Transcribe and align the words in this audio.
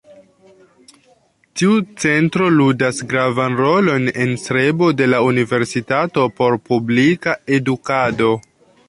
Tiu 1.59 1.75
centro 2.05 2.47
ludas 2.55 3.01
gravan 3.11 3.57
rolon 3.59 4.09
en 4.25 4.33
strebo 4.45 4.89
de 5.03 5.11
la 5.13 5.21
Universitato 5.29 6.25
por 6.41 6.59
publika 6.71 7.37
edukado. 7.61 8.33